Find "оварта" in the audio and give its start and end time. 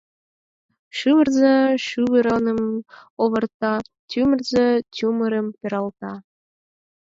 3.21-3.73